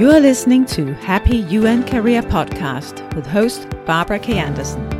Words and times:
You 0.00 0.10
are 0.12 0.20
listening 0.20 0.64
to 0.68 0.94
Happy 0.94 1.36
UN 1.36 1.86
Career 1.86 2.22
Podcast 2.22 3.14
with 3.14 3.26
host 3.26 3.68
Barbara 3.84 4.18
K. 4.18 4.38
Anderson, 4.38 4.90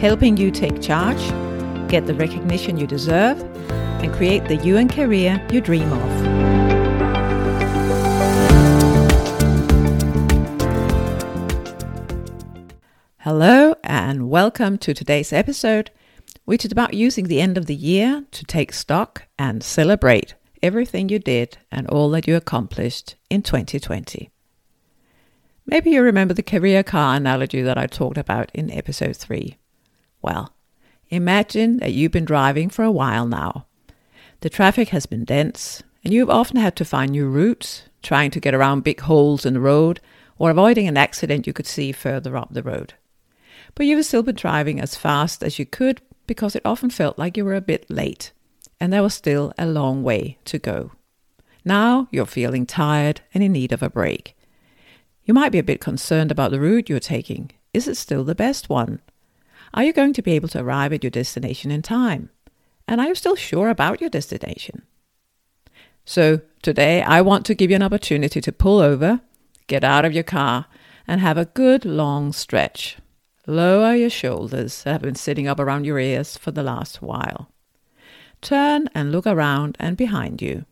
helping 0.00 0.36
you 0.36 0.50
take 0.50 0.82
charge, 0.82 1.20
get 1.88 2.08
the 2.08 2.14
recognition 2.14 2.76
you 2.76 2.84
deserve, 2.84 3.40
and 4.02 4.12
create 4.12 4.46
the 4.46 4.56
UN 4.56 4.88
career 4.88 5.40
you 5.52 5.60
dream 5.60 5.92
of. 5.92 6.10
Hello, 13.18 13.76
and 13.84 14.28
welcome 14.28 14.76
to 14.78 14.92
today's 14.92 15.32
episode, 15.32 15.92
which 16.46 16.64
is 16.64 16.72
about 16.72 16.94
using 16.94 17.28
the 17.28 17.40
end 17.40 17.56
of 17.56 17.66
the 17.66 17.76
year 17.76 18.24
to 18.32 18.44
take 18.44 18.72
stock 18.72 19.28
and 19.38 19.62
celebrate 19.62 20.34
everything 20.64 21.08
you 21.08 21.20
did 21.20 21.58
and 21.70 21.86
all 21.86 22.10
that 22.10 22.26
you 22.26 22.34
accomplished 22.34 23.14
in 23.30 23.40
2020. 23.40 24.32
Maybe 25.70 25.90
you 25.90 26.02
remember 26.02 26.32
the 26.32 26.42
career 26.42 26.82
car 26.82 27.14
analogy 27.14 27.60
that 27.60 27.76
I 27.76 27.86
talked 27.86 28.16
about 28.16 28.50
in 28.54 28.70
episode 28.70 29.18
3. 29.18 29.58
Well, 30.22 30.54
imagine 31.10 31.76
that 31.80 31.92
you've 31.92 32.10
been 32.10 32.24
driving 32.24 32.70
for 32.70 32.84
a 32.84 32.90
while 32.90 33.26
now. 33.26 33.66
The 34.40 34.48
traffic 34.48 34.88
has 34.88 35.04
been 35.04 35.26
dense, 35.26 35.82
and 36.02 36.14
you've 36.14 36.30
often 36.30 36.56
had 36.56 36.74
to 36.76 36.86
find 36.86 37.10
new 37.10 37.28
routes, 37.28 37.82
trying 38.02 38.30
to 38.30 38.40
get 38.40 38.54
around 38.54 38.82
big 38.82 39.00
holes 39.00 39.44
in 39.44 39.52
the 39.52 39.60
road 39.60 40.00
or 40.38 40.50
avoiding 40.50 40.88
an 40.88 40.96
accident 40.96 41.46
you 41.46 41.52
could 41.52 41.66
see 41.66 41.92
further 41.92 42.34
up 42.34 42.48
the 42.50 42.62
road. 42.62 42.94
But 43.74 43.84
you've 43.84 44.06
still 44.06 44.22
been 44.22 44.36
driving 44.36 44.80
as 44.80 44.96
fast 44.96 45.42
as 45.42 45.58
you 45.58 45.66
could 45.66 46.00
because 46.26 46.56
it 46.56 46.62
often 46.64 46.88
felt 46.88 47.18
like 47.18 47.36
you 47.36 47.44
were 47.44 47.54
a 47.54 47.60
bit 47.60 47.84
late, 47.90 48.32
and 48.80 48.90
there 48.90 49.02
was 49.02 49.12
still 49.12 49.52
a 49.58 49.66
long 49.66 50.02
way 50.02 50.38
to 50.46 50.58
go. 50.58 50.92
Now 51.62 52.08
you're 52.10 52.24
feeling 52.24 52.64
tired 52.64 53.20
and 53.34 53.44
in 53.44 53.52
need 53.52 53.72
of 53.72 53.82
a 53.82 53.90
break. 53.90 54.34
You 55.28 55.34
might 55.34 55.52
be 55.52 55.58
a 55.58 55.62
bit 55.62 55.82
concerned 55.82 56.30
about 56.30 56.52
the 56.52 56.58
route 56.58 56.88
you're 56.88 56.98
taking. 56.98 57.50
Is 57.74 57.86
it 57.86 57.98
still 57.98 58.24
the 58.24 58.34
best 58.34 58.70
one? 58.70 59.02
Are 59.74 59.84
you 59.84 59.92
going 59.92 60.14
to 60.14 60.22
be 60.22 60.32
able 60.32 60.48
to 60.48 60.60
arrive 60.60 60.90
at 60.94 61.04
your 61.04 61.10
destination 61.10 61.70
in 61.70 61.82
time? 61.82 62.30
And 62.88 62.98
are 62.98 63.08
you 63.08 63.14
still 63.14 63.36
sure 63.36 63.68
about 63.68 64.00
your 64.00 64.08
destination? 64.08 64.86
So, 66.06 66.40
today 66.62 67.02
I 67.02 67.20
want 67.20 67.44
to 67.44 67.54
give 67.54 67.68
you 67.68 67.76
an 67.76 67.82
opportunity 67.82 68.40
to 68.40 68.50
pull 68.50 68.80
over, 68.80 69.20
get 69.66 69.84
out 69.84 70.06
of 70.06 70.14
your 70.14 70.24
car, 70.24 70.64
and 71.06 71.20
have 71.20 71.36
a 71.36 71.44
good 71.44 71.84
long 71.84 72.32
stretch. 72.32 72.96
Lower 73.46 73.94
your 73.94 74.08
shoulders 74.08 74.82
that 74.84 74.92
have 74.92 75.02
been 75.02 75.14
sitting 75.14 75.46
up 75.46 75.60
around 75.60 75.84
your 75.84 75.98
ears 75.98 76.38
for 76.38 76.52
the 76.52 76.62
last 76.62 77.02
while. 77.02 77.50
Turn 78.40 78.88
and 78.94 79.12
look 79.12 79.26
around 79.26 79.76
and 79.78 79.94
behind 79.94 80.40
you, 80.40 80.64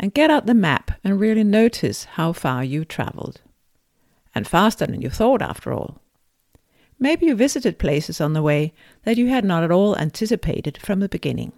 and 0.00 0.12
get 0.12 0.30
out 0.30 0.46
the 0.46 0.54
map 0.54 0.90
and 1.04 1.20
really 1.20 1.44
notice 1.44 2.06
how 2.16 2.32
far 2.32 2.64
you've 2.64 2.88
traveled 2.88 3.40
and 4.34 4.46
faster 4.46 4.86
than 4.86 5.02
you 5.02 5.10
thought 5.10 5.42
after 5.42 5.72
all. 5.72 6.00
Maybe 6.98 7.26
you 7.26 7.34
visited 7.34 7.78
places 7.78 8.20
on 8.20 8.32
the 8.32 8.42
way 8.42 8.72
that 9.04 9.16
you 9.16 9.28
had 9.28 9.44
not 9.44 9.64
at 9.64 9.70
all 9.70 9.96
anticipated 9.96 10.78
from 10.78 11.00
the 11.00 11.08
beginning. 11.08 11.52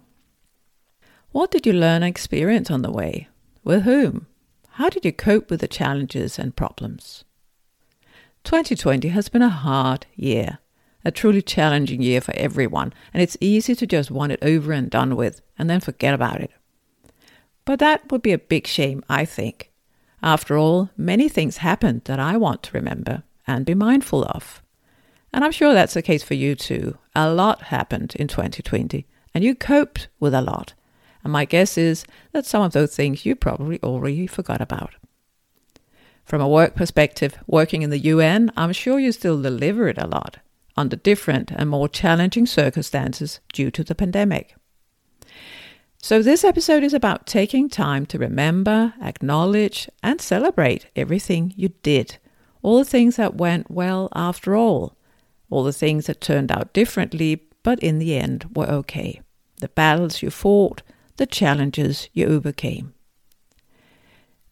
What 1.31 1.51
did 1.51 1.65
you 1.65 1.73
learn 1.73 2.03
and 2.03 2.05
experience 2.05 2.71
on 2.71 2.81
the 2.81 2.91
way? 2.91 3.29
With 3.63 3.83
whom? 3.83 4.27
How 4.71 4.89
did 4.89 5.05
you 5.05 5.11
cope 5.11 5.49
with 5.49 5.61
the 5.61 5.67
challenges 5.67 6.39
and 6.39 6.55
problems? 6.55 7.23
2020 8.43 9.09
has 9.09 9.29
been 9.29 9.41
a 9.41 9.49
hard 9.49 10.05
year, 10.15 10.59
a 11.03 11.11
truly 11.11 11.41
challenging 11.41 12.01
year 12.01 12.21
for 12.21 12.33
everyone, 12.35 12.93
and 13.13 13.21
it's 13.21 13.37
easy 13.41 13.75
to 13.75 13.85
just 13.85 14.09
want 14.09 14.31
it 14.31 14.39
over 14.41 14.71
and 14.71 14.89
done 14.89 15.15
with 15.15 15.41
and 15.57 15.69
then 15.69 15.79
forget 15.79 16.13
about 16.13 16.41
it. 16.41 16.51
But 17.65 17.79
that 17.79 18.11
would 18.11 18.21
be 18.21 18.31
a 18.31 18.37
big 18.37 18.65
shame, 18.65 19.03
I 19.09 19.25
think. 19.25 19.71
After 20.21 20.57
all, 20.57 20.89
many 20.97 21.29
things 21.29 21.57
happened 21.57 22.01
that 22.05 22.19
I 22.19 22.37
want 22.37 22.63
to 22.63 22.77
remember 22.77 23.23
and 23.45 23.65
be 23.65 23.75
mindful 23.75 24.25
of. 24.25 24.61
And 25.31 25.43
I'm 25.43 25.51
sure 25.51 25.73
that's 25.73 25.93
the 25.93 26.01
case 26.01 26.23
for 26.23 26.33
you 26.33 26.55
too. 26.55 26.97
A 27.15 27.31
lot 27.31 27.63
happened 27.63 28.15
in 28.15 28.27
2020, 28.27 29.05
and 29.33 29.43
you 29.43 29.55
coped 29.55 30.07
with 30.19 30.33
a 30.33 30.41
lot. 30.41 30.73
And 31.23 31.31
my 31.31 31.45
guess 31.45 31.77
is 31.77 32.05
that 32.31 32.45
some 32.45 32.63
of 32.63 32.73
those 32.73 32.95
things 32.95 33.25
you 33.25 33.35
probably 33.35 33.81
already 33.83 34.27
forgot 34.27 34.61
about. 34.61 34.95
From 36.25 36.41
a 36.41 36.47
work 36.47 36.75
perspective, 36.75 37.37
working 37.47 37.83
in 37.83 37.89
the 37.89 37.99
UN, 37.99 38.51
I'm 38.57 38.73
sure 38.73 38.99
you 38.99 39.11
still 39.11 39.41
delivered 39.41 39.97
a 39.97 40.07
lot 40.07 40.37
under 40.75 40.95
different 40.95 41.51
and 41.51 41.69
more 41.69 41.87
challenging 41.87 42.45
circumstances 42.45 43.39
due 43.53 43.71
to 43.71 43.83
the 43.83 43.95
pandemic. 43.95 44.55
So, 45.99 46.21
this 46.21 46.43
episode 46.43 46.83
is 46.83 46.93
about 46.93 47.25
taking 47.25 47.69
time 47.69 48.05
to 48.07 48.19
remember, 48.19 48.93
acknowledge, 49.01 49.89
and 50.03 50.21
celebrate 50.21 50.85
everything 50.95 51.53
you 51.57 51.69
did. 51.81 52.17
All 52.61 52.77
the 52.77 52.85
things 52.85 53.15
that 53.15 53.35
went 53.35 53.71
well 53.71 54.07
after 54.15 54.55
all. 54.55 54.95
All 55.49 55.63
the 55.63 55.73
things 55.73 56.05
that 56.05 56.21
turned 56.21 56.51
out 56.51 56.71
differently, 56.71 57.41
but 57.63 57.79
in 57.79 57.97
the 57.97 58.15
end 58.15 58.49
were 58.55 58.69
okay. 58.69 59.21
The 59.59 59.69
battles 59.69 60.21
you 60.21 60.29
fought, 60.29 60.83
the 61.17 61.25
challenges 61.25 62.09
you 62.13 62.27
overcame. 62.27 62.93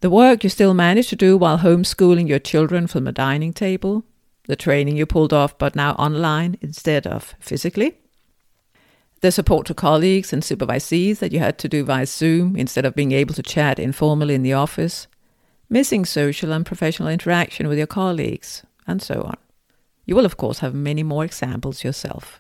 The 0.02 0.10
work 0.10 0.44
you 0.44 0.50
still 0.50 0.74
managed 0.74 1.10
to 1.10 1.16
do 1.16 1.38
while 1.38 1.60
homeschooling 1.60 2.28
your 2.28 2.40
children 2.40 2.88
from 2.88 3.08
a 3.08 3.12
dining 3.12 3.54
table. 3.54 4.04
The 4.48 4.56
training 4.56 4.98
you 4.98 5.06
pulled 5.06 5.32
off, 5.32 5.58
but 5.58 5.76
now 5.76 5.94
online 5.94 6.58
instead 6.62 7.06
of 7.06 7.36
physically 7.40 8.00
the 9.22 9.32
support 9.32 9.66
to 9.68 9.74
colleagues 9.74 10.34
and 10.34 10.44
supervisees 10.44 11.20
that 11.20 11.32
you 11.32 11.40
had 11.40 11.58
to 11.60 11.70
do 11.70 11.84
via 11.84 12.06
Zoom 12.06 12.56
instead 12.56 12.86
of 12.86 12.96
being 12.96 13.12
able 13.12 13.34
to 13.34 13.44
chat 13.44 13.80
informally 13.80 14.36
in 14.36 14.44
the 14.44 14.54
office, 14.54 15.08
missing 15.70 16.06
social 16.06 16.52
and 16.52 16.66
professional 16.66 17.10
interaction 17.10 17.68
with 17.68 17.78
your 17.78 17.88
colleagues, 17.88 18.64
and 18.86 19.02
so 19.02 19.24
on. 19.24 19.38
You 20.06 20.16
will, 20.16 20.26
of 20.26 20.38
course, 20.38 20.60
have 20.60 20.76
many 20.76 21.02
more 21.02 21.26
examples 21.26 21.84
yourself. 21.84 22.40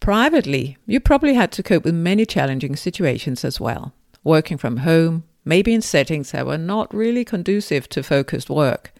Privately, 0.00 0.78
you 0.86 0.98
probably 0.98 1.34
had 1.34 1.52
to 1.52 1.62
cope 1.62 1.84
with 1.84 1.94
many 1.94 2.24
challenging 2.24 2.74
situations 2.74 3.44
as 3.44 3.60
well, 3.60 3.92
working 4.24 4.56
from 4.56 4.78
home, 4.78 5.24
maybe 5.44 5.74
in 5.74 5.82
settings 5.82 6.30
that 6.30 6.46
were 6.46 6.56
not 6.56 6.92
really 6.94 7.24
conducive 7.24 7.88
to 7.90 8.02
focused 8.02 8.48
work. 8.48 8.94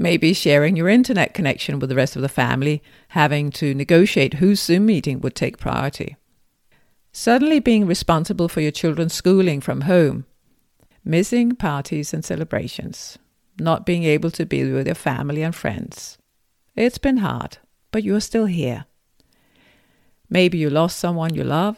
Maybe 0.00 0.32
sharing 0.32 0.76
your 0.76 0.88
internet 0.88 1.34
connection 1.34 1.78
with 1.78 1.90
the 1.90 1.94
rest 1.94 2.16
of 2.16 2.22
the 2.22 2.28
family, 2.30 2.82
having 3.08 3.50
to 3.50 3.74
negotiate 3.74 4.40
whose 4.40 4.58
Zoom 4.58 4.86
meeting 4.86 5.20
would 5.20 5.34
take 5.34 5.58
priority. 5.58 6.16
Suddenly 7.12 7.60
being 7.60 7.86
responsible 7.86 8.48
for 8.48 8.62
your 8.62 8.70
children's 8.70 9.12
schooling 9.12 9.60
from 9.60 9.82
home, 9.82 10.24
missing 11.04 11.54
parties 11.54 12.14
and 12.14 12.24
celebrations, 12.24 13.18
not 13.58 13.84
being 13.84 14.04
able 14.04 14.30
to 14.30 14.46
be 14.46 14.72
with 14.72 14.86
your 14.86 14.94
family 14.94 15.42
and 15.42 15.54
friends. 15.54 16.16
It's 16.74 16.96
been 16.96 17.18
hard, 17.18 17.58
but 17.90 18.02
you 18.02 18.16
are 18.16 18.20
still 18.20 18.46
here. 18.46 18.86
Maybe 20.30 20.56
you 20.56 20.70
lost 20.70 20.98
someone 20.98 21.34
you 21.34 21.44
love. 21.44 21.76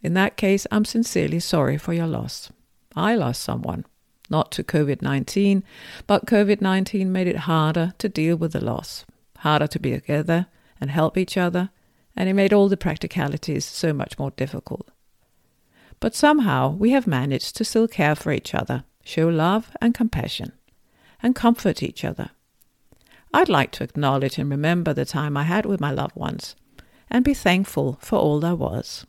In 0.00 0.14
that 0.14 0.38
case, 0.38 0.66
I'm 0.70 0.86
sincerely 0.86 1.40
sorry 1.40 1.76
for 1.76 1.92
your 1.92 2.06
loss. 2.06 2.50
I 2.96 3.16
lost 3.16 3.42
someone, 3.42 3.84
not 4.30 4.52
to 4.52 4.64
COVID 4.64 5.02
19, 5.02 5.62
but 6.06 6.26
COVID 6.26 6.60
19 6.60 7.10
made 7.10 7.26
it 7.26 7.36
harder 7.36 7.92
to 7.98 8.08
deal 8.08 8.36
with 8.36 8.52
the 8.52 8.64
loss, 8.64 9.04
harder 9.38 9.66
to 9.66 9.78
be 9.78 9.90
together 9.90 10.46
and 10.80 10.90
help 10.90 11.18
each 11.18 11.36
other, 11.36 11.70
and 12.16 12.28
it 12.28 12.34
made 12.34 12.52
all 12.52 12.68
the 12.68 12.76
practicalities 12.76 13.64
so 13.64 13.92
much 13.92 14.18
more 14.18 14.30
difficult. 14.30 14.90
But 15.98 16.14
somehow 16.14 16.70
we 16.70 16.90
have 16.90 17.06
managed 17.06 17.56
to 17.56 17.64
still 17.64 17.88
care 17.88 18.14
for 18.14 18.32
each 18.32 18.54
other, 18.54 18.84
show 19.04 19.28
love 19.28 19.70
and 19.80 19.92
compassion, 19.92 20.52
and 21.22 21.34
comfort 21.34 21.82
each 21.82 22.04
other. 22.04 22.30
I'd 23.32 23.48
like 23.48 23.70
to 23.72 23.84
acknowledge 23.84 24.38
and 24.38 24.50
remember 24.50 24.92
the 24.92 25.04
time 25.04 25.36
I 25.36 25.44
had 25.44 25.66
with 25.66 25.80
my 25.80 25.90
loved 25.90 26.16
ones 26.16 26.56
and 27.10 27.24
be 27.24 27.34
thankful 27.34 27.98
for 28.00 28.18
all 28.18 28.40
there 28.40 28.56
was. 28.56 29.06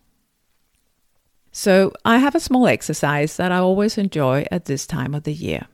So, 1.51 1.91
I 2.05 2.20
have 2.20 2.34
a 2.34 2.40
small 2.40 2.66
exercise 2.67 3.35
that 3.35 3.52
I 3.52 3.58
always 3.58 3.97
enjoy 3.97 4.46
at 4.49 4.66
this 4.66 4.87
time 4.87 5.14
of 5.14 5.23
the 5.23 5.34
year. 5.34 5.67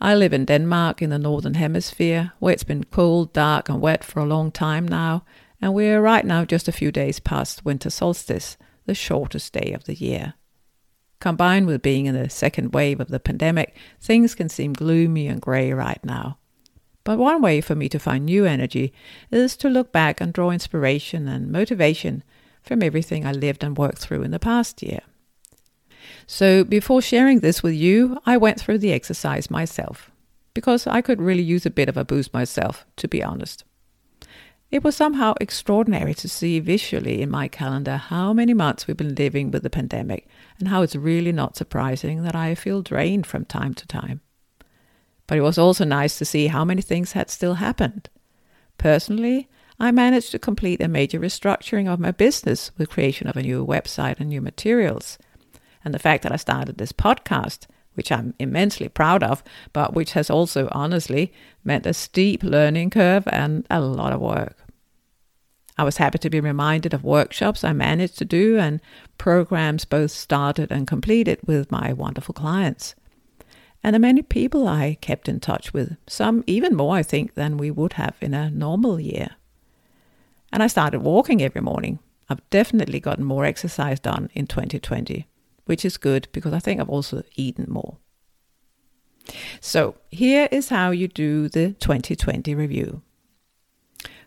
I 0.00 0.14
live 0.14 0.32
in 0.32 0.46
Denmark 0.46 1.02
in 1.02 1.10
the 1.10 1.18
Northern 1.18 1.54
Hemisphere, 1.54 2.32
where 2.38 2.54
it's 2.54 2.64
been 2.64 2.84
cold, 2.84 3.32
dark, 3.34 3.68
and 3.68 3.82
wet 3.82 4.02
for 4.02 4.20
a 4.20 4.26
long 4.26 4.50
time 4.50 4.88
now, 4.88 5.24
and 5.60 5.74
we're 5.74 6.00
right 6.00 6.24
now 6.24 6.46
just 6.46 6.68
a 6.68 6.72
few 6.72 6.90
days 6.90 7.20
past 7.20 7.64
winter 7.66 7.90
solstice, 7.90 8.56
the 8.86 8.94
shortest 8.94 9.52
day 9.52 9.72
of 9.72 9.84
the 9.84 9.94
year. 9.94 10.34
Combined 11.20 11.66
with 11.66 11.82
being 11.82 12.06
in 12.06 12.14
the 12.14 12.30
second 12.30 12.72
wave 12.72 12.98
of 12.98 13.08
the 13.08 13.20
pandemic, 13.20 13.76
things 14.00 14.34
can 14.34 14.48
seem 14.48 14.72
gloomy 14.72 15.26
and 15.26 15.40
grey 15.40 15.72
right 15.72 16.02
now. 16.02 16.38
But 17.04 17.18
one 17.18 17.42
way 17.42 17.60
for 17.60 17.74
me 17.74 17.90
to 17.90 17.98
find 17.98 18.24
new 18.24 18.46
energy 18.46 18.92
is 19.30 19.56
to 19.58 19.68
look 19.68 19.92
back 19.92 20.20
and 20.20 20.32
draw 20.32 20.50
inspiration 20.50 21.28
and 21.28 21.52
motivation 21.52 22.24
from 22.64 22.82
everything 22.82 23.24
I 23.24 23.32
lived 23.32 23.62
and 23.62 23.76
worked 23.76 23.98
through 23.98 24.22
in 24.22 24.30
the 24.30 24.38
past 24.38 24.82
year. 24.82 25.00
So, 26.26 26.64
before 26.64 27.02
sharing 27.02 27.40
this 27.40 27.62
with 27.62 27.74
you, 27.74 28.18
I 28.26 28.36
went 28.36 28.58
through 28.58 28.78
the 28.78 28.92
exercise 28.92 29.50
myself, 29.50 30.10
because 30.54 30.86
I 30.86 31.00
could 31.02 31.20
really 31.20 31.42
use 31.42 31.66
a 31.66 31.70
bit 31.70 31.88
of 31.88 31.96
a 31.96 32.04
boost 32.04 32.32
myself, 32.32 32.86
to 32.96 33.08
be 33.08 33.22
honest. 33.22 33.64
It 34.70 34.82
was 34.82 34.96
somehow 34.96 35.34
extraordinary 35.40 36.14
to 36.14 36.28
see 36.28 36.58
visually 36.58 37.22
in 37.22 37.30
my 37.30 37.46
calendar 37.46 37.96
how 37.96 38.32
many 38.32 38.54
months 38.54 38.86
we've 38.86 38.96
been 38.96 39.14
living 39.14 39.50
with 39.50 39.62
the 39.62 39.70
pandemic 39.70 40.26
and 40.58 40.68
how 40.68 40.82
it's 40.82 40.96
really 40.96 41.30
not 41.30 41.56
surprising 41.56 42.22
that 42.22 42.34
I 42.34 42.54
feel 42.56 42.82
drained 42.82 43.26
from 43.26 43.44
time 43.44 43.74
to 43.74 43.86
time. 43.86 44.20
but 45.26 45.38
it 45.38 45.42
was 45.42 45.58
also 45.58 45.84
nice 45.84 46.18
to 46.18 46.24
see 46.24 46.48
how 46.48 46.64
many 46.64 46.82
things 46.82 47.12
had 47.12 47.30
still 47.30 47.54
happened. 47.54 48.10
Personally, 48.76 49.48
I 49.78 49.90
managed 49.90 50.30
to 50.30 50.38
complete 50.38 50.80
a 50.80 50.88
major 50.88 51.18
restructuring 51.18 51.92
of 51.92 51.98
my 51.98 52.12
business 52.12 52.70
with 52.78 52.90
creation 52.90 53.26
of 53.26 53.36
a 53.36 53.42
new 53.42 53.66
website 53.66 54.20
and 54.20 54.28
new 54.28 54.40
materials. 54.40 55.18
And 55.84 55.92
the 55.92 55.98
fact 55.98 56.22
that 56.22 56.32
I 56.32 56.36
started 56.36 56.78
this 56.78 56.92
podcast, 56.92 57.66
which 57.94 58.12
I'm 58.12 58.34
immensely 58.38 58.88
proud 58.88 59.22
of, 59.22 59.42
but 59.72 59.94
which 59.94 60.12
has 60.12 60.30
also 60.30 60.68
honestly 60.72 61.32
meant 61.64 61.86
a 61.86 61.94
steep 61.94 62.42
learning 62.42 62.90
curve 62.90 63.24
and 63.30 63.66
a 63.68 63.80
lot 63.80 64.12
of 64.12 64.20
work. 64.20 64.56
I 65.76 65.82
was 65.82 65.96
happy 65.96 66.18
to 66.18 66.30
be 66.30 66.38
reminded 66.38 66.94
of 66.94 67.02
workshops 67.02 67.64
I 67.64 67.72
managed 67.72 68.16
to 68.18 68.24
do 68.24 68.58
and 68.58 68.80
programs 69.18 69.84
both 69.84 70.12
started 70.12 70.70
and 70.70 70.86
completed 70.86 71.40
with 71.46 71.72
my 71.72 71.92
wonderful 71.92 72.32
clients. 72.32 72.94
And 73.82 73.94
the 73.94 73.98
many 73.98 74.22
people 74.22 74.68
I 74.68 74.96
kept 75.00 75.28
in 75.28 75.40
touch 75.40 75.74
with, 75.74 75.96
some 76.06 76.44
even 76.46 76.76
more, 76.76 76.96
I 76.96 77.02
think, 77.02 77.34
than 77.34 77.58
we 77.58 77.72
would 77.72 77.94
have 77.94 78.14
in 78.20 78.34
a 78.34 78.50
normal 78.50 79.00
year. 79.00 79.30
And 80.54 80.62
I 80.62 80.68
started 80.68 81.02
walking 81.02 81.42
every 81.42 81.60
morning. 81.60 81.98
I've 82.28 82.48
definitely 82.48 83.00
gotten 83.00 83.24
more 83.24 83.44
exercise 83.44 83.98
done 83.98 84.30
in 84.34 84.46
2020, 84.46 85.26
which 85.64 85.84
is 85.84 85.96
good 85.96 86.28
because 86.30 86.52
I 86.52 86.60
think 86.60 86.80
I've 86.80 86.88
also 86.88 87.24
eaten 87.34 87.66
more. 87.68 87.96
So, 89.60 89.96
here 90.12 90.48
is 90.52 90.68
how 90.68 90.92
you 90.92 91.08
do 91.08 91.48
the 91.48 91.72
2020 91.80 92.54
review. 92.54 93.02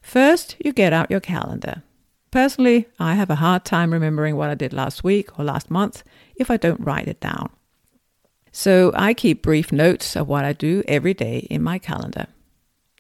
First, 0.02 0.58
you 0.60 0.74
get 0.74 0.92
out 0.92 1.10
your 1.10 1.22
calendar. 1.22 1.84
Personally, 2.30 2.88
I 3.00 3.14
have 3.16 3.30
a 3.30 3.36
hard 3.36 3.64
time 3.64 3.94
remembering 3.94 4.36
what 4.36 4.50
I 4.50 4.56
did 4.56 4.74
last 4.74 5.06
week 5.06 5.40
or 5.40 5.46
last 5.46 5.72
month 5.72 6.04
if 6.36 6.52
I 6.52 6.58
don't 6.58 6.82
write 6.82 7.08
it 7.08 7.22
down. 7.22 7.52
So 8.52 8.92
I 8.96 9.14
keep 9.14 9.42
brief 9.42 9.72
notes 9.72 10.18
of 10.18 10.28
what 10.28 10.44
I 10.44 10.52
do 10.52 10.84
every 10.90 11.14
day 11.14 11.48
in 11.50 11.64
my 11.64 11.80
calendar. 11.80 12.28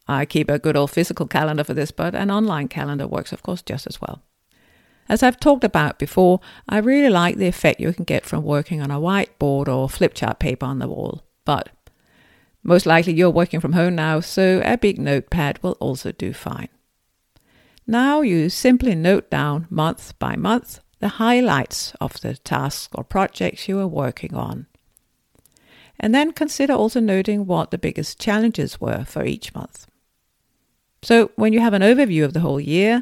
I 0.07 0.25
keep 0.25 0.49
a 0.49 0.59
good 0.59 0.77
old 0.77 0.91
physical 0.91 1.27
calendar 1.27 1.63
for 1.63 1.73
this, 1.73 1.91
but 1.91 2.15
an 2.15 2.31
online 2.31 2.67
calendar 2.67 3.07
works, 3.07 3.33
of 3.33 3.43
course, 3.43 3.61
just 3.61 3.87
as 3.87 3.99
well. 3.99 4.23
As 5.09 5.23
I've 5.23 5.39
talked 5.39 5.63
about 5.63 5.99
before, 5.99 6.41
I 6.67 6.77
really 6.79 7.09
like 7.09 7.37
the 7.37 7.47
effect 7.47 7.79
you 7.79 7.93
can 7.93 8.03
get 8.03 8.25
from 8.25 8.43
working 8.43 8.81
on 8.81 8.91
a 8.91 8.99
whiteboard 8.99 9.67
or 9.67 9.89
flip 9.89 10.13
chart 10.13 10.39
paper 10.39 10.65
on 10.65 10.79
the 10.79 10.87
wall. 10.87 11.23
But 11.45 11.69
most 12.63 12.85
likely 12.85 13.13
you're 13.13 13.29
working 13.29 13.59
from 13.59 13.73
home 13.73 13.95
now, 13.95 14.19
so 14.19 14.61
a 14.65 14.77
big 14.77 14.99
notepad 14.99 15.61
will 15.63 15.77
also 15.79 16.11
do 16.11 16.33
fine. 16.33 16.69
Now 17.85 18.19
you 18.19 18.49
simply 18.49 18.95
note 18.95 19.29
down 19.29 19.67
month 19.69 20.17
by 20.19 20.35
month 20.35 20.81
the 20.99 21.07
highlights 21.07 21.93
of 22.01 22.19
the 22.19 22.35
tasks 22.35 22.89
or 22.93 23.03
projects 23.05 23.69
you 23.69 23.79
are 23.79 23.87
working 23.87 24.33
on. 24.33 24.67
And 25.99 26.13
then 26.13 26.33
consider 26.33 26.73
also 26.73 26.99
noting 26.99 27.45
what 27.45 27.71
the 27.71 27.77
biggest 27.77 28.19
challenges 28.19 28.81
were 28.81 29.05
for 29.05 29.23
each 29.23 29.55
month. 29.55 29.87
So, 31.07 31.31
when 31.37 31.53
you 31.53 31.61
have 31.61 31.71
an 31.73 31.83
overview 31.83 32.25
of 32.25 32.33
the 32.33 32.41
whole 32.41 32.59
year, 32.59 33.01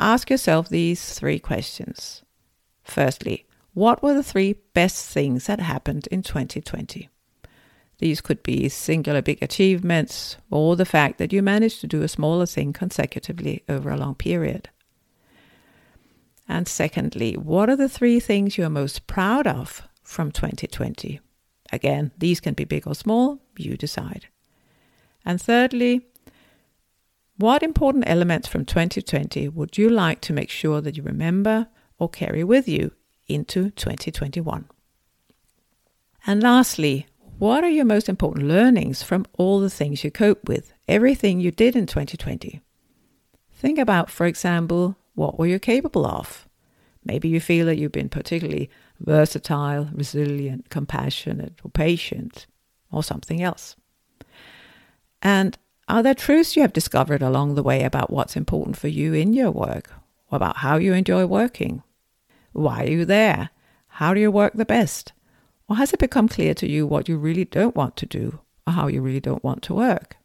ask 0.00 0.30
yourself 0.30 0.68
these 0.68 1.14
three 1.14 1.38
questions. 1.38 2.24
Firstly, 2.82 3.46
what 3.72 4.02
were 4.02 4.14
the 4.14 4.24
three 4.24 4.56
best 4.74 5.06
things 5.06 5.46
that 5.46 5.60
happened 5.60 6.08
in 6.10 6.24
2020? 6.24 7.08
These 7.98 8.20
could 8.20 8.42
be 8.42 8.68
singular 8.68 9.22
big 9.22 9.44
achievements 9.44 10.38
or 10.50 10.74
the 10.74 10.84
fact 10.84 11.18
that 11.18 11.32
you 11.32 11.40
managed 11.40 11.80
to 11.82 11.86
do 11.86 12.02
a 12.02 12.08
smaller 12.08 12.46
thing 12.46 12.72
consecutively 12.72 13.62
over 13.68 13.90
a 13.90 13.96
long 13.96 14.16
period. 14.16 14.68
And 16.48 16.66
secondly, 16.66 17.34
what 17.34 17.70
are 17.70 17.76
the 17.76 17.88
three 17.88 18.18
things 18.18 18.58
you 18.58 18.64
are 18.64 18.70
most 18.70 19.06
proud 19.06 19.46
of 19.46 19.86
from 20.02 20.32
2020? 20.32 21.20
Again, 21.70 22.10
these 22.18 22.40
can 22.40 22.54
be 22.54 22.64
big 22.64 22.88
or 22.88 22.96
small, 22.96 23.38
you 23.56 23.76
decide. 23.76 24.26
And 25.24 25.40
thirdly, 25.40 26.08
what 27.38 27.62
important 27.62 28.04
elements 28.06 28.48
from 28.48 28.64
2020 28.64 29.48
would 29.48 29.76
you 29.76 29.90
like 29.90 30.20
to 30.22 30.32
make 30.32 30.50
sure 30.50 30.80
that 30.80 30.96
you 30.96 31.02
remember 31.02 31.68
or 31.98 32.08
carry 32.08 32.42
with 32.42 32.68
you 32.68 32.92
into 33.28 33.70
2021? 33.70 34.68
And 36.26 36.42
lastly, 36.42 37.06
what 37.38 37.62
are 37.62 37.70
your 37.70 37.84
most 37.84 38.08
important 38.08 38.46
learnings 38.46 39.02
from 39.02 39.26
all 39.34 39.60
the 39.60 39.70
things 39.70 40.02
you 40.02 40.10
cope 40.10 40.48
with, 40.48 40.72
everything 40.88 41.38
you 41.38 41.50
did 41.50 41.76
in 41.76 41.86
2020? 41.86 42.62
Think 43.52 43.78
about, 43.78 44.10
for 44.10 44.26
example, 44.26 44.96
what 45.14 45.38
were 45.38 45.46
you 45.46 45.58
capable 45.58 46.06
of? 46.06 46.48
Maybe 47.04 47.28
you 47.28 47.40
feel 47.40 47.66
that 47.66 47.76
you've 47.76 47.92
been 47.92 48.08
particularly 48.08 48.70
versatile, 49.00 49.88
resilient, 49.92 50.70
compassionate, 50.70 51.60
or 51.62 51.70
patient, 51.70 52.46
or 52.90 53.02
something 53.02 53.42
else. 53.42 53.76
And 55.22 55.56
are 55.88 56.02
there 56.02 56.14
truths 56.14 56.56
you 56.56 56.62
have 56.62 56.72
discovered 56.72 57.22
along 57.22 57.54
the 57.54 57.62
way 57.62 57.84
about 57.84 58.10
what's 58.10 58.36
important 58.36 58.76
for 58.76 58.88
you 58.88 59.14
in 59.14 59.32
your 59.32 59.50
work, 59.50 59.92
about 60.30 60.58
how 60.58 60.76
you 60.76 60.92
enjoy 60.92 61.26
working? 61.26 61.82
Why 62.52 62.84
are 62.84 62.90
you 62.90 63.04
there? 63.04 63.50
How 63.88 64.12
do 64.12 64.20
you 64.20 64.30
work 64.30 64.54
the 64.54 64.64
best? 64.64 65.12
Or 65.68 65.76
has 65.76 65.92
it 65.92 66.00
become 66.00 66.28
clear 66.28 66.54
to 66.54 66.68
you 66.68 66.86
what 66.86 67.08
you 67.08 67.16
really 67.16 67.44
don't 67.44 67.76
want 67.76 67.96
to 67.96 68.06
do, 68.06 68.40
or 68.66 68.72
how 68.72 68.88
you 68.88 69.00
really 69.00 69.20
don't 69.20 69.44
want 69.44 69.62
to 69.64 69.74
work? 69.74 70.16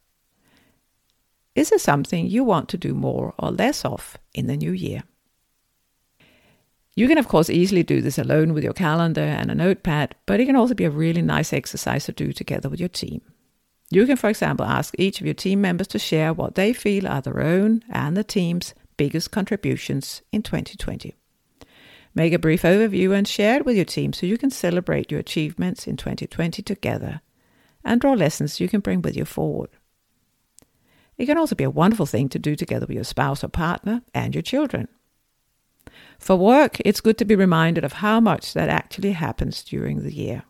Is 1.53 1.69
there 1.69 1.79
something 1.79 2.27
you 2.27 2.43
want 2.43 2.69
to 2.69 2.77
do 2.77 2.93
more 2.93 3.33
or 3.37 3.51
less 3.51 3.83
of 3.83 4.17
in 4.33 4.47
the 4.47 4.57
new 4.57 4.71
year? 4.71 5.03
You 6.95 7.07
can, 7.07 7.17
of 7.17 7.27
course, 7.27 7.49
easily 7.49 7.83
do 7.83 8.01
this 8.01 8.17
alone 8.17 8.53
with 8.53 8.63
your 8.63 8.73
calendar 8.73 9.21
and 9.21 9.49
a 9.49 9.55
notepad, 9.55 10.15
but 10.25 10.39
it 10.39 10.45
can 10.45 10.55
also 10.55 10.73
be 10.73 10.85
a 10.85 10.89
really 10.89 11.21
nice 11.21 11.53
exercise 11.53 12.05
to 12.05 12.11
do 12.11 12.33
together 12.33 12.69
with 12.69 12.79
your 12.79 12.89
team. 12.89 13.21
You 13.93 14.05
can, 14.05 14.15
for 14.15 14.29
example, 14.29 14.65
ask 14.65 14.95
each 14.97 15.19
of 15.19 15.27
your 15.27 15.33
team 15.33 15.59
members 15.59 15.87
to 15.87 15.99
share 15.99 16.33
what 16.33 16.55
they 16.55 16.71
feel 16.71 17.05
are 17.05 17.21
their 17.21 17.41
own 17.41 17.83
and 17.89 18.15
the 18.15 18.23
team's 18.23 18.73
biggest 18.95 19.31
contributions 19.31 20.21
in 20.31 20.43
2020. 20.43 21.13
Make 22.15 22.31
a 22.31 22.39
brief 22.39 22.61
overview 22.61 23.13
and 23.13 23.27
share 23.27 23.57
it 23.57 23.65
with 23.65 23.75
your 23.75 23.85
team 23.85 24.13
so 24.13 24.25
you 24.25 24.37
can 24.37 24.49
celebrate 24.49 25.11
your 25.11 25.19
achievements 25.19 25.87
in 25.87 25.97
2020 25.97 26.61
together 26.61 27.19
and 27.83 27.99
draw 27.99 28.13
lessons 28.13 28.61
you 28.61 28.69
can 28.69 28.79
bring 28.79 29.01
with 29.01 29.17
you 29.17 29.25
forward. 29.25 29.71
It 31.17 31.25
can 31.25 31.37
also 31.37 31.55
be 31.55 31.65
a 31.65 31.69
wonderful 31.69 32.05
thing 32.05 32.29
to 32.29 32.39
do 32.39 32.55
together 32.55 32.85
with 32.85 32.95
your 32.95 33.03
spouse 33.03 33.43
or 33.43 33.49
partner 33.49 34.03
and 34.13 34.33
your 34.33 34.41
children. 34.41 34.87
For 36.17 36.37
work, 36.37 36.77
it's 36.85 37.01
good 37.01 37.17
to 37.17 37.25
be 37.25 37.35
reminded 37.35 37.83
of 37.83 37.93
how 37.93 38.21
much 38.21 38.53
that 38.53 38.69
actually 38.69 39.11
happens 39.11 39.63
during 39.63 40.03
the 40.03 40.13
year. 40.13 40.43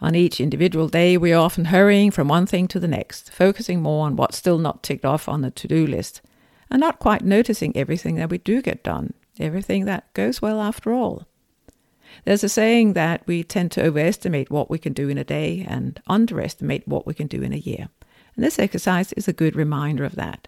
On 0.00 0.14
each 0.14 0.40
individual 0.40 0.88
day, 0.88 1.16
we 1.16 1.32
are 1.32 1.42
often 1.44 1.66
hurrying 1.66 2.12
from 2.12 2.28
one 2.28 2.46
thing 2.46 2.68
to 2.68 2.78
the 2.78 2.86
next, 2.86 3.32
focusing 3.32 3.82
more 3.82 4.06
on 4.06 4.14
what's 4.14 4.36
still 4.36 4.58
not 4.58 4.82
ticked 4.82 5.04
off 5.04 5.28
on 5.28 5.40
the 5.40 5.50
to 5.50 5.66
do 5.66 5.86
list, 5.86 6.20
and 6.70 6.80
not 6.80 7.00
quite 7.00 7.24
noticing 7.24 7.76
everything 7.76 8.14
that 8.16 8.30
we 8.30 8.38
do 8.38 8.62
get 8.62 8.84
done, 8.84 9.12
everything 9.40 9.86
that 9.86 10.12
goes 10.14 10.40
well 10.40 10.60
after 10.60 10.92
all. 10.92 11.26
There's 12.24 12.44
a 12.44 12.48
saying 12.48 12.92
that 12.92 13.26
we 13.26 13.42
tend 13.42 13.72
to 13.72 13.82
overestimate 13.82 14.50
what 14.50 14.70
we 14.70 14.78
can 14.78 14.92
do 14.92 15.08
in 15.08 15.18
a 15.18 15.24
day 15.24 15.66
and 15.68 16.00
underestimate 16.06 16.86
what 16.86 17.06
we 17.06 17.14
can 17.14 17.26
do 17.26 17.42
in 17.42 17.52
a 17.52 17.56
year. 17.56 17.88
And 18.36 18.44
this 18.44 18.58
exercise 18.58 19.12
is 19.14 19.26
a 19.26 19.32
good 19.32 19.56
reminder 19.56 20.04
of 20.04 20.14
that. 20.14 20.46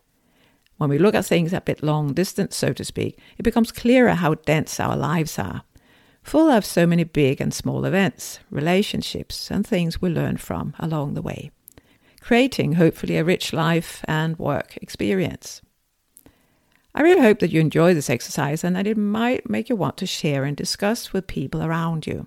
When 0.76 0.88
we 0.88 0.98
look 0.98 1.14
at 1.14 1.26
things 1.26 1.52
a 1.52 1.60
bit 1.60 1.82
long 1.82 2.14
distance, 2.14 2.56
so 2.56 2.72
to 2.72 2.84
speak, 2.84 3.18
it 3.36 3.42
becomes 3.42 3.72
clearer 3.72 4.14
how 4.14 4.34
dense 4.34 4.78
our 4.78 4.96
lives 4.96 5.38
are 5.38 5.64
full 6.22 6.50
of 6.50 6.64
so 6.64 6.86
many 6.86 7.04
big 7.04 7.40
and 7.40 7.52
small 7.52 7.84
events, 7.84 8.40
relationships, 8.50 9.50
and 9.50 9.66
things 9.66 10.00
we 10.00 10.10
learn 10.10 10.36
from 10.36 10.74
along 10.78 11.14
the 11.14 11.22
way, 11.22 11.50
creating 12.20 12.74
hopefully 12.74 13.16
a 13.16 13.24
rich 13.24 13.52
life 13.52 14.04
and 14.06 14.38
work 14.38 14.76
experience. 14.78 15.62
I 16.94 17.02
really 17.02 17.22
hope 17.22 17.38
that 17.38 17.52
you 17.52 17.60
enjoy 17.60 17.94
this 17.94 18.10
exercise 18.10 18.64
and 18.64 18.74
that 18.74 18.86
it 18.86 18.96
might 18.96 19.48
make 19.48 19.68
you 19.68 19.76
want 19.76 19.96
to 19.98 20.06
share 20.06 20.44
and 20.44 20.56
discuss 20.56 21.12
with 21.12 21.26
people 21.26 21.62
around 21.62 22.06
you. 22.06 22.26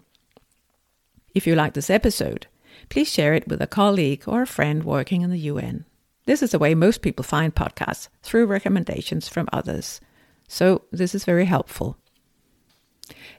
If 1.36 1.46
you 1.46 1.56
like 1.56 1.74
this 1.74 1.90
episode, 1.90 2.48
please 2.90 3.12
share 3.12 3.34
it 3.34 3.48
with 3.48 3.62
a 3.62 3.68
colleague 3.68 4.24
or 4.26 4.44
a 4.44 4.48
friend 4.48 4.84
working 4.84 5.22
in 5.22 5.32
the 5.32 5.40
UN. 5.40 5.86
This 6.26 6.42
is 6.42 6.52
the 6.52 6.60
way 6.60 6.74
most 6.74 7.02
people 7.02 7.24
find 7.24 7.54
podcasts 7.54 8.08
through 8.22 8.46
recommendations 8.46 9.28
from 9.28 9.50
others. 9.52 10.00
So, 10.48 10.84
this 10.92 11.14
is 11.14 11.26
very 11.26 11.46
helpful. 11.46 11.98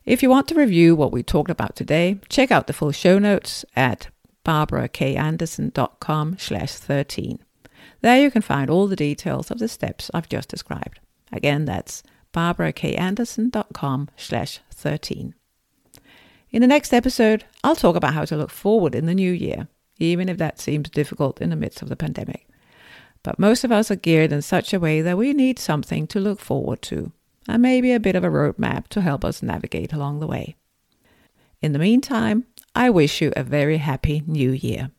If 0.05 0.23
you 0.23 0.31
want 0.31 0.49
to 0.49 0.55
review 0.55 0.95
what 0.95 1.13
we 1.13 1.23
talked 1.23 1.51
about 1.51 1.77
today, 1.77 2.21
check 2.29 2.51
out 2.51 2.67
the 2.67 2.73
full 2.73 2.93
show 2.93 3.19
notes 3.19 3.65
at 3.75 4.09
barbarakanderson.com 4.45 6.37
slash 6.39 6.73
13. 6.73 7.39
There 8.03 8.21
you 8.21 8.31
can 8.31 8.43
find 8.43 8.69
all 8.69 8.87
the 8.87 8.97
details 8.97 9.51
of 9.51 9.59
the 9.59 9.69
steps 9.69 10.11
I've 10.13 10.29
just 10.29 10.49
described. 10.51 11.01
Again, 11.33 11.65
that's 11.65 12.03
barbarakanderson.com 12.35 14.11
slash 14.17 14.61
13. 14.71 15.35
In 16.51 16.61
the 16.61 16.69
next 16.69 16.93
episode, 16.93 17.45
I'll 17.65 17.75
talk 17.75 17.97
about 17.97 18.15
how 18.15 18.25
to 18.27 18.37
look 18.37 18.51
forward 18.51 18.95
in 18.95 19.07
the 19.07 19.15
new 19.15 19.33
year, 19.33 19.69
even 19.99 20.29
if 20.29 20.37
that 20.39 20.61
seems 20.61 20.91
difficult 20.91 21.41
in 21.41 21.51
the 21.51 21.57
midst 21.57 21.81
of 21.83 21.89
the 21.89 21.97
pandemic. 21.97 22.47
But 23.23 23.39
most 23.39 23.65
of 23.65 23.73
us 23.73 23.91
are 23.91 23.97
geared 23.97 24.33
in 24.33 24.43
such 24.43 24.75
a 24.75 24.79
way 24.79 25.01
that 25.01 25.17
we 25.17 25.33
need 25.33 25.59
something 25.59 26.07
to 26.09 26.21
look 26.21 26.41
forward 26.41 26.83
to 26.83 27.11
and 27.49 27.63
maybe 27.63 27.93
a 27.93 28.01
bit 28.01 28.17
of 28.17 28.25
a 28.25 28.31
roadmap 28.31 28.89
to 28.89 29.01
help 29.01 29.25
us 29.25 29.43
navigate 29.43 29.93
along 29.93 30.21
the 30.21 30.27
way. 30.27 30.57
In 31.61 31.73
the 31.73 31.79
meantime, 31.79 32.45
I 32.75 32.91
wish 32.91 33.21
you 33.23 33.33
a 33.37 33.43
very 33.43 33.79
happy 33.79 34.23
new 34.27 34.51
year. 34.51 34.91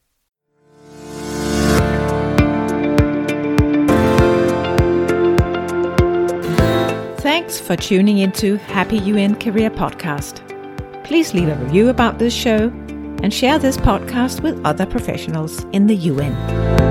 Thanks 7.20 7.60
for 7.60 7.76
tuning 7.76 8.20
into 8.20 8.58
Happy 8.58 8.98
UN 8.98 9.36
Career 9.36 9.70
Podcast. 9.70 10.42
Please 11.04 11.34
leave 11.34 11.50
a 11.50 11.56
review 11.56 11.90
about 11.90 12.18
this 12.18 12.34
show 12.34 12.70
and 13.22 13.34
share 13.34 13.60
this 13.60 13.78
podcast 13.78 14.42
with 14.42 14.64
other 14.66 14.86
professionals 14.86 15.64
in 15.72 15.88
the 15.88 15.96
UN. 15.96 16.85